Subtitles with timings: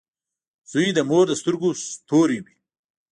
[0.71, 2.57] •زوی د مور د سترګو ستوری وي.